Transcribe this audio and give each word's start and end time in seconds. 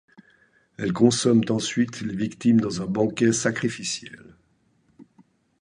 Elles 0.79 0.93
consomment 0.93 1.43
ensuite 1.49 2.01
les 2.01 2.15
victimes 2.15 2.59
dans 2.59 2.81
un 2.81 2.87
banquet 2.87 3.31
sacrificiel. 3.31 4.35